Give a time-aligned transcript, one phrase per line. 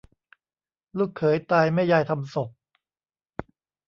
[0.97, 2.49] ลูกเขยตายแม่ยายทำศพ